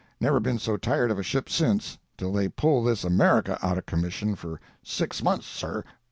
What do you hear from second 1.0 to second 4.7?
of a ship since, till they pull this America out of commission for